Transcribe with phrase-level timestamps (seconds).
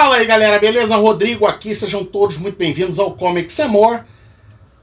[0.00, 0.96] Fala aí galera, beleza?
[0.96, 4.00] Rodrigo aqui, sejam todos muito bem-vindos ao Comics More.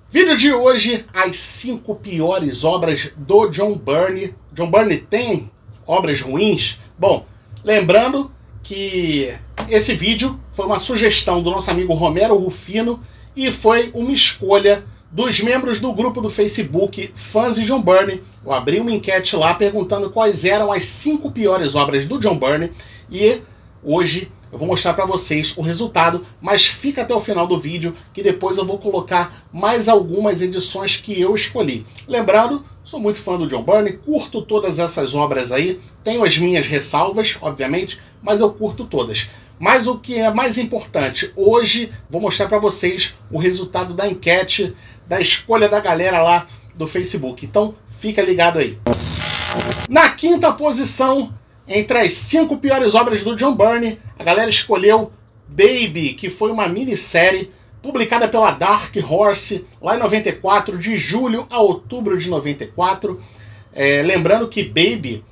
[0.07, 4.35] Vídeo de hoje, as 5 piores obras do John Byrne.
[4.53, 5.49] John Byrne tem
[5.87, 6.77] obras ruins?
[6.99, 7.25] Bom,
[7.63, 9.33] lembrando que
[9.67, 12.99] esse vídeo foi uma sugestão do nosso amigo Romero Rufino
[13.35, 18.21] e foi uma escolha dos membros do grupo do Facebook Fãs de John Byrne.
[18.45, 22.71] Eu abri uma enquete lá perguntando quais eram as 5 piores obras do John Byrne
[23.09, 23.41] e
[23.83, 27.95] hoje eu vou mostrar para vocês o resultado, mas fica até o final do vídeo
[28.13, 31.85] que depois eu vou colocar mais algumas edições que eu escolhi.
[32.07, 36.67] Lembrando, sou muito fã do John Byrne, curto todas essas obras aí, tenho as minhas
[36.67, 39.29] ressalvas, obviamente, mas eu curto todas.
[39.59, 44.75] Mas o que é mais importante, hoje vou mostrar para vocês o resultado da enquete,
[45.07, 47.45] da escolha da galera lá do Facebook.
[47.45, 48.77] Então, fica ligado aí.
[49.89, 51.33] Na quinta posição,
[51.67, 55.11] entre as cinco piores obras do John Byrne, a galera escolheu
[55.47, 57.51] Baby, que foi uma minissérie
[57.81, 63.19] publicada pela Dark Horse lá em 94, de julho a outubro de 94.
[63.73, 65.23] É, lembrando que Baby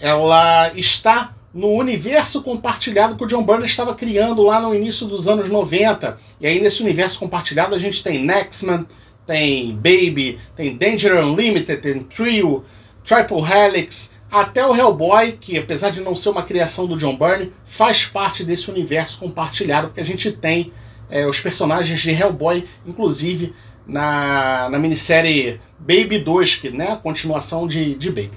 [0.00, 5.28] ela está no universo compartilhado que o John Byrne estava criando lá no início dos
[5.28, 6.18] anos 90.
[6.40, 8.86] E aí nesse universo compartilhado a gente tem Nextman,
[9.26, 12.64] tem Baby, tem Danger Unlimited, tem Trio,
[13.04, 17.52] Triple Helix, até o Hellboy, que apesar de não ser uma criação do John Byrne,
[17.66, 20.72] faz parte desse universo compartilhado, porque a gente tem
[21.10, 23.54] é, os personagens de Hellboy, inclusive
[23.86, 28.32] na, na minissérie Baby 2, que né, a continuação de, de Baby.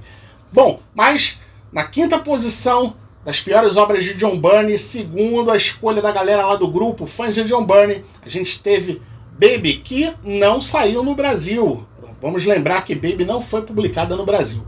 [0.52, 1.40] Bom, mas
[1.72, 6.58] na quinta posição das piores obras de John Byrne, segundo a escolha da galera lá
[6.58, 9.02] do grupo, fãs de John Byrne, a gente teve
[9.32, 11.88] Baby, que não saiu no Brasil.
[12.22, 14.62] Vamos lembrar que Baby não foi publicada no Brasil.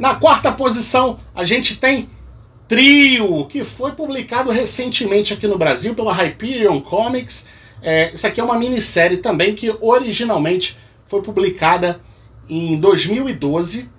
[0.00, 2.08] Na quarta posição, a gente tem
[2.68, 7.46] Trio, que foi publicado recentemente aqui no Brasil pela Hyperion Comics.
[7.82, 12.00] É, isso aqui é uma minissérie também que originalmente foi publicada
[12.48, 13.90] em 2012.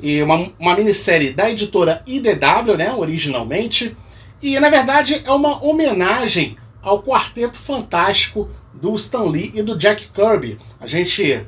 [0.00, 3.96] E uma, uma minissérie da editora IDW, né, originalmente.
[4.42, 10.08] E na verdade é uma homenagem ao Quarteto Fantástico do Stan Lee e do Jack
[10.08, 10.58] Kirby.
[10.78, 11.46] A gente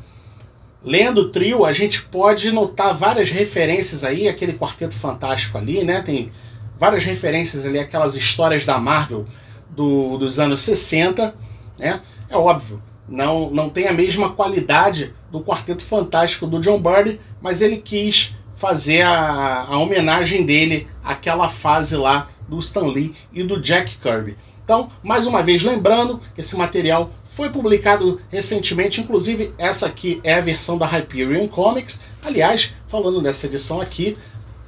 [0.89, 6.01] lendo o trio, a gente pode notar várias referências aí, aquele quarteto fantástico ali, né?
[6.01, 6.33] Tem
[6.79, 9.27] várias referências ali, aquelas histórias da Marvel
[9.69, 11.35] do, dos anos 60,
[11.79, 12.01] né?
[12.31, 17.61] É óbvio, não, não tem a mesma qualidade do Quarteto Fantástico do John Byrne, mas
[17.61, 23.61] ele quis fazer a, a homenagem dele àquela fase lá do Stan Lee e do
[23.61, 24.39] Jack Kirby.
[24.65, 30.41] Então, mais uma vez lembrando esse material foi publicado recentemente, inclusive essa aqui é a
[30.41, 32.01] versão da Hyperion Comics.
[32.21, 34.19] Aliás, falando dessa edição aqui,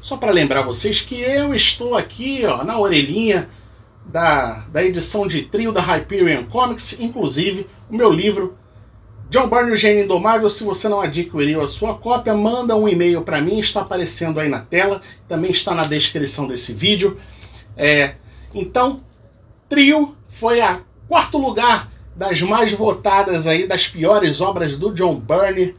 [0.00, 3.50] só para lembrar vocês que eu estou aqui ó, na orelhinha
[4.06, 8.56] da, da edição de trio da Hyperion Comics, inclusive o meu livro
[9.28, 10.48] John Byrne, o Gênio Indomável.
[10.48, 14.48] Se você não adquiriu a sua cópia, manda um e-mail para mim, está aparecendo aí
[14.48, 17.19] na tela, também está na descrição desse vídeo.
[17.76, 18.14] É,
[18.54, 19.00] então,
[19.69, 25.75] Trio foi a quarto lugar das mais votadas aí, das piores obras do John Byrne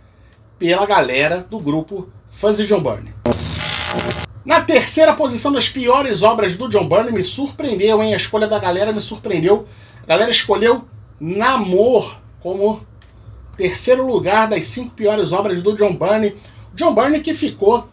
[0.58, 2.10] pela galera do grupo
[2.58, 3.14] de John Byrne.
[4.44, 8.16] Na terceira posição das piores obras do John Byrne, me surpreendeu, hein?
[8.16, 9.68] A escolha da galera me surpreendeu.
[10.02, 10.84] A galera escolheu
[11.20, 12.84] Namor como
[13.56, 16.36] terceiro lugar das cinco piores obras do John Byrne.
[16.74, 17.88] John Byrne que ficou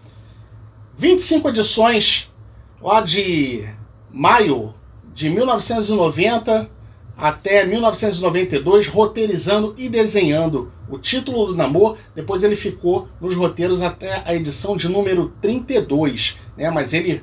[0.96, 2.32] 25 edições
[2.80, 3.68] lá de
[4.10, 4.74] maio
[5.12, 6.77] de 1990
[7.18, 11.96] até 1992, roteirizando e desenhando o título do Namor.
[12.14, 16.70] Depois ele ficou nos roteiros até a edição de número 32, né?
[16.70, 17.20] mas ele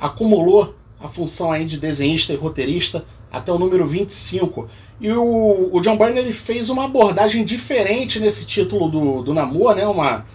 [0.00, 4.68] acumulou a função aí de desenhista e roteirista até o número 25.
[5.00, 9.76] E o, o John Byrne ele fez uma abordagem diferente nesse título do, do Namor,
[9.76, 9.86] né?
[9.86, 10.26] uma,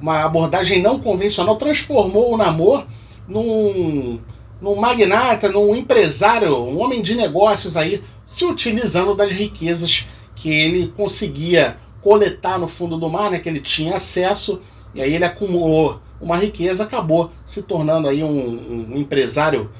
[0.00, 2.84] uma abordagem não convencional, transformou o Namor
[3.28, 4.18] num
[4.60, 10.92] num magnata, num empresário, um homem de negócios aí, se utilizando das riquezas que ele
[10.94, 14.60] conseguia coletar no fundo do mar, né, que ele tinha acesso,
[14.94, 19.72] e aí ele acumulou uma riqueza, acabou se tornando aí um, um empresário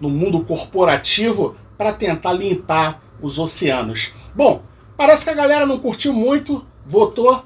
[0.00, 4.10] no mundo corporativo para tentar limpar os oceanos.
[4.34, 4.62] Bom,
[4.96, 7.44] parece que a galera não curtiu muito, votou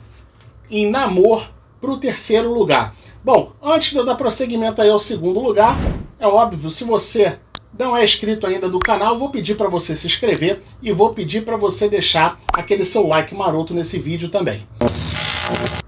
[0.71, 1.51] em Namor
[1.83, 2.95] para o terceiro lugar.
[3.23, 5.77] Bom, antes de eu dar prosseguimento aí ao segundo lugar,
[6.19, 7.39] é óbvio, se você
[7.77, 11.45] não é inscrito ainda do canal, vou pedir para você se inscrever e vou pedir
[11.45, 14.67] para você deixar aquele seu like maroto nesse vídeo também.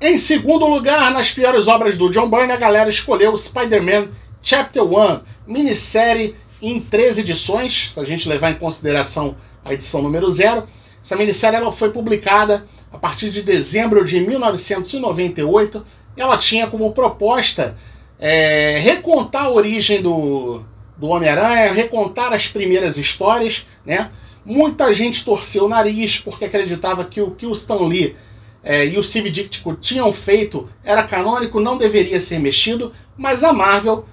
[0.01, 4.09] Em segundo lugar, nas piores obras do John Byrne, a galera escolheu Spider-Man
[4.43, 10.31] Chapter 1, minissérie em três edições, se a gente levar em consideração a edição número
[10.31, 10.65] zero.
[11.03, 15.85] Essa minissérie ela foi publicada a partir de dezembro de 1998.
[16.17, 17.77] Ela tinha como proposta
[18.19, 20.65] é, recontar a origem do,
[21.01, 24.11] do Homem-Aranha, recontar as primeiras histórias, né?
[24.45, 28.15] Muita gente torceu o nariz porque acreditava que o que o Stan Lee
[28.63, 33.53] é, e o Steve Ditko tinham feito era canônico, não deveria ser mexido, mas a
[33.53, 34.05] Marvel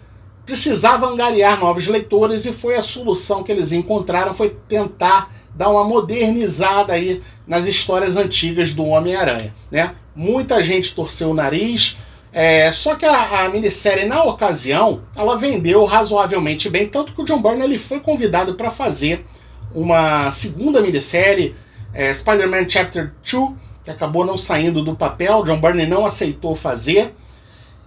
[0.45, 5.83] precisava angariar novos leitores e foi a solução que eles encontraram foi tentar dar uma
[5.83, 9.93] modernizada aí nas histórias antigas do Homem-Aranha, né?
[10.15, 11.97] Muita gente torceu o nariz,
[12.39, 17.25] é, só que a, a, minissérie, na ocasião, ela vendeu razoavelmente bem, tanto que o
[17.25, 19.25] John Byrne ele foi convidado para fazer
[19.73, 21.55] uma segunda minissérie,
[21.91, 23.53] é, Spider-Man Chapter 2,
[23.83, 27.15] que acabou não saindo do papel, John Byrne não aceitou fazer.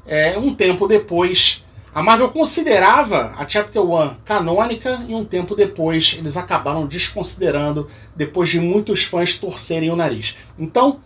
[0.04, 1.64] É, um tempo depois,
[1.94, 7.86] a Marvel considerava a Chapter 1 canônica e um tempo depois eles acabaram desconsiderando,
[8.16, 10.34] depois de muitos fãs torcerem o nariz.
[10.58, 10.98] Então,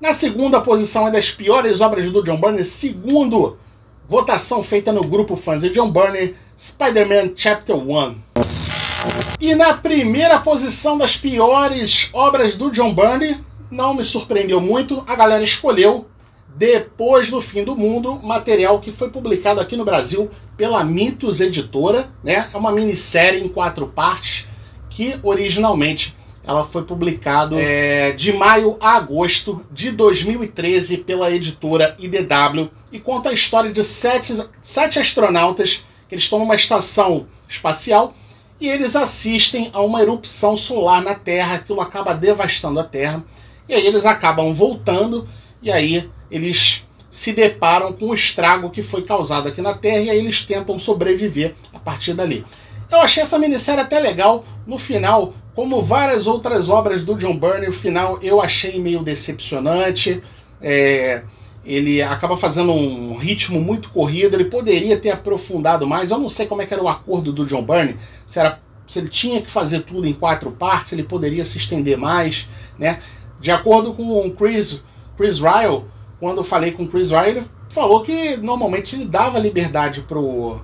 [0.00, 3.58] na segunda posição é das piores obras do John Byrne, segundo
[4.06, 8.16] votação feita no grupo fãs de John Byrne, Spider-Man Chapter 1.
[9.40, 15.14] E na primeira posição das piores obras do John Byrne, não me surpreendeu muito, a
[15.14, 16.06] galera escolheu
[16.56, 22.08] depois do Fim do Mundo, material que foi publicado aqui no Brasil pela Mitos Editora,
[22.24, 22.48] né?
[22.52, 24.46] É uma minissérie em quatro partes
[24.88, 26.16] que originalmente
[26.48, 33.28] ela foi publicada é, de maio a agosto de 2013 pela editora IDW e conta
[33.28, 38.14] a história de sete, sete astronautas que eles estão numa estação espacial
[38.58, 43.22] e eles assistem a uma erupção solar na Terra, aquilo acaba devastando a Terra,
[43.68, 45.28] e aí eles acabam voltando
[45.62, 50.10] e aí eles se deparam com o estrago que foi causado aqui na Terra e
[50.10, 52.42] aí eles tentam sobreviver a partir dali.
[52.90, 54.46] Eu achei essa minissérie até legal.
[54.66, 60.22] No final, como várias outras obras do John Byrne, o final eu achei meio decepcionante.
[60.62, 61.24] É,
[61.64, 64.34] ele acaba fazendo um ritmo muito corrido.
[64.34, 66.12] Ele poderia ter aprofundado mais.
[66.12, 67.96] Eu não sei como é era o acordo do John Byrne.
[68.24, 71.98] Se, era, se ele tinha que fazer tudo em quatro partes, ele poderia se estender
[71.98, 72.46] mais.
[72.78, 73.00] Né?
[73.40, 74.84] De acordo com o Chris,
[75.16, 75.86] Chris Ryle,
[76.20, 80.60] quando eu falei com o Chris Ryan, ele falou que normalmente ele dava liberdade pro,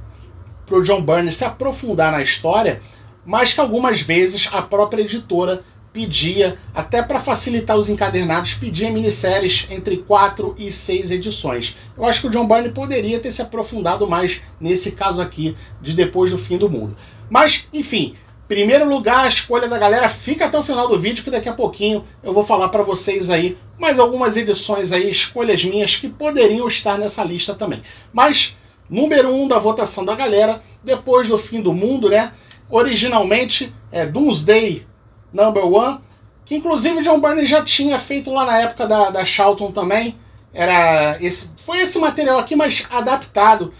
[0.64, 2.80] pro John Byrne se aprofundar na história,
[3.24, 5.62] mas que algumas vezes a própria editora
[5.92, 11.76] pedia, até para facilitar os encadernados, pedia minisséries entre quatro e seis edições.
[11.96, 15.92] Eu acho que o John Byrne poderia ter se aprofundado mais nesse caso aqui de
[15.92, 16.96] Depois do Fim do Mundo.
[17.30, 18.16] Mas, enfim,
[18.46, 21.54] Primeiro lugar, a escolha da galera fica até o final do vídeo que daqui a
[21.54, 26.68] pouquinho eu vou falar para vocês aí mais algumas edições aí, escolhas minhas que poderiam
[26.68, 27.82] estar nessa lista também.
[28.12, 28.54] Mas
[28.88, 32.32] número um da votação da galera, depois do fim do mundo, né?
[32.68, 34.86] Originalmente é Doomsday
[35.32, 36.00] Number One,
[36.44, 40.16] que inclusive John Byrne já tinha feito lá na época da, da Charlton também.
[40.52, 43.72] Era esse, foi esse material aqui, mas adaptado.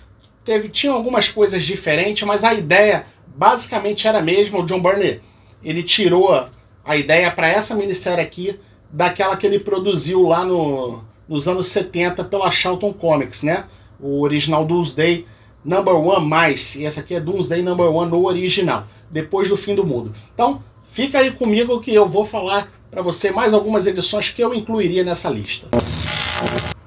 [0.44, 5.20] Teve, tinha algumas coisas diferentes, mas a ideia basicamente era mesmo o John Byrne.
[5.62, 6.48] Ele tirou
[6.84, 8.60] a ideia para essa minissérie aqui
[8.90, 13.64] daquela que ele produziu lá no, nos anos 70 pela Charlton Comics, né?
[13.98, 15.26] O original Doomsday
[15.64, 16.74] Number One mais.
[16.74, 20.14] E essa aqui é Doomsday Number One no original, depois do fim do mundo.
[20.34, 24.54] Então, fica aí comigo que eu vou falar para você mais algumas edições que eu
[24.54, 25.68] incluiria nessa lista.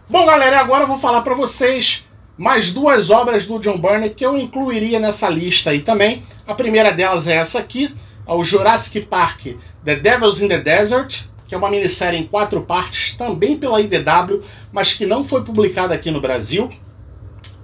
[0.10, 2.06] Bom, galera, agora eu vou falar para vocês
[2.38, 6.24] mais duas obras do John Byrne que eu incluiria nessa lista aí também.
[6.46, 7.94] A primeira delas é essa aqui,
[8.26, 9.48] é o Jurassic Park
[9.84, 14.42] The Devils in the Desert, que é uma minissérie em quatro partes, também pela IDW,
[14.72, 16.70] mas que não foi publicada aqui no Brasil.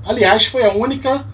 [0.05, 1.25] Aliás, foi a única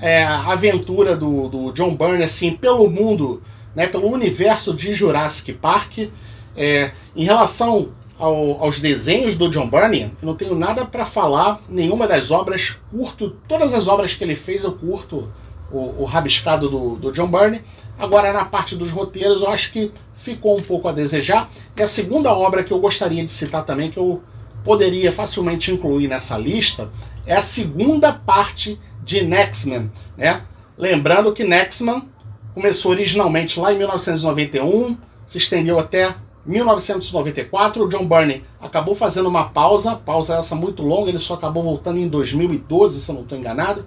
[0.00, 3.42] é, aventura do, do, John Byrne assim, pelo mundo,
[3.74, 6.10] né, pelo universo de Jurassic Park.
[6.56, 12.08] É, em relação ao, aos desenhos do John Byrne, não tenho nada para falar, nenhuma
[12.08, 15.28] das obras, curto, todas as obras que ele fez eu curto
[15.70, 17.60] o, o rabiscado do, do John Byrne.
[17.98, 21.48] Agora, na parte dos roteiros, eu acho que ficou um pouco a desejar.
[21.76, 24.22] E a segunda obra que eu gostaria de citar também, que eu
[24.64, 26.90] poderia facilmente incluir nessa lista,
[27.26, 29.90] é a segunda parte de Nextman.
[30.16, 30.42] Né?
[30.78, 32.08] Lembrando que Nextman
[32.54, 36.14] começou originalmente lá em 1991, se estendeu até
[36.46, 41.62] 1994, o John Byrne acabou fazendo uma pausa, pausa essa muito longa, ele só acabou
[41.62, 43.84] voltando em 2012, se eu não estou enganado,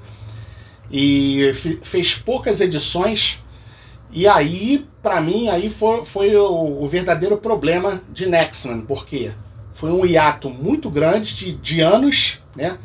[0.91, 1.51] e
[1.84, 3.41] fez poucas edições.
[4.12, 9.31] E aí, para mim, aí foi, foi o, o, verdadeiro problema de Nextman, porque
[9.72, 12.77] foi um hiato muito grande de, de anos, né?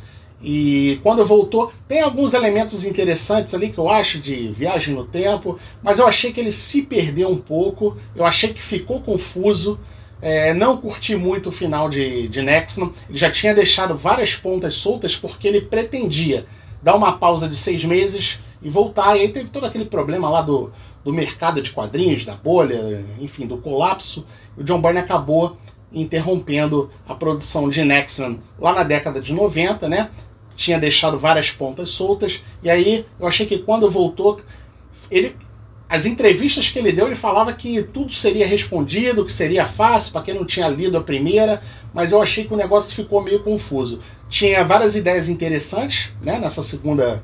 [0.47, 5.59] E quando voltou, tem alguns elementos interessantes ali que eu acho de viagem no tempo,
[5.83, 9.81] mas eu achei que ele se perdeu um pouco, eu achei que ficou confuso.
[10.21, 12.93] É, não curti muito o final de, de Nexman.
[13.09, 16.47] Ele já tinha deixado várias pontas soltas porque ele pretendia
[16.83, 19.17] dar uma pausa de seis meses e voltar.
[19.17, 20.71] E aí teve todo aquele problema lá do,
[21.03, 24.27] do mercado de quadrinhos, da bolha, enfim, do colapso.
[24.59, 25.57] O John Byrne acabou
[25.95, 30.11] interrompendo a produção de Nexman lá na década de 90, né?
[30.57, 32.43] Tinha deixado várias pontas soltas.
[32.63, 34.41] E aí eu achei que quando voltou,
[35.11, 35.37] ele
[35.89, 40.23] as entrevistas que ele deu, ele falava que tudo seria respondido, que seria fácil para
[40.23, 44.01] quem não tinha lido a primeira, mas eu achei que o negócio ficou meio confuso.
[44.29, 47.23] Tinha várias ideias interessantes né, nessa, segunda,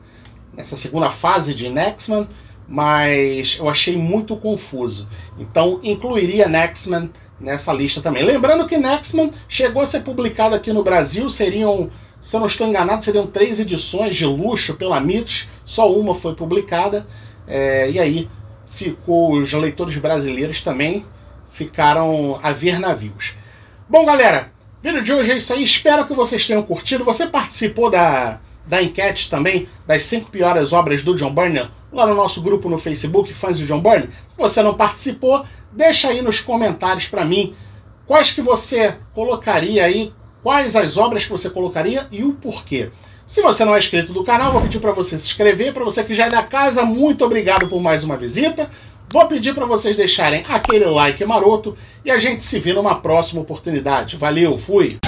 [0.55, 2.29] nessa segunda fase de Nexman,
[2.69, 5.09] mas eu achei muito confuso.
[5.39, 7.11] Então incluiria Nexman
[7.41, 8.23] nessa lista também.
[8.23, 11.91] Lembrando que Nexman chegou a ser publicado aqui no Brasil, seriam,
[12.21, 16.35] se eu não estou enganado, seriam três edições de luxo pela Mitos, só uma foi
[16.35, 17.07] publicada.
[17.49, 18.29] É, e aí
[18.69, 21.05] ficou os leitores brasileiros também
[21.51, 23.35] ficaram a ver navios.
[23.89, 25.63] Bom, galera, vídeo de hoje é isso aí.
[25.63, 27.05] Espero que vocês tenham curtido.
[27.05, 32.15] Você participou da, da enquete também das cinco piores obras do John Byrne lá no
[32.15, 34.11] nosso grupo no Facebook, fãs de John Byrne.
[34.29, 37.55] Se você não participou, deixa aí nos comentários para mim
[38.07, 42.91] quais que você colocaria aí, quais as obras que você colocaria e o porquê.
[43.27, 45.73] Se você não é inscrito do canal, vou pedir para você se inscrever.
[45.73, 48.69] Para você que já é da casa, muito obrigado por mais uma visita.
[49.13, 53.41] Vou pedir para vocês deixarem aquele like maroto e a gente se vê numa próxima
[53.41, 54.17] oportunidade.
[54.17, 54.99] Valeu, fui!